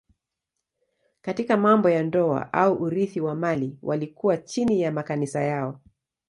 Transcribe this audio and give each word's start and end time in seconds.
Katika 1.21 1.57
mambo 1.57 1.89
ya 1.89 2.03
ndoa 2.03 2.53
au 2.53 2.83
urithi 2.83 3.21
wa 3.21 3.35
mali 3.35 3.77
walikuwa 3.81 4.37
chini 4.37 4.81
ya 4.81 4.91
makanisa 4.91 5.41
yao. 5.43 5.79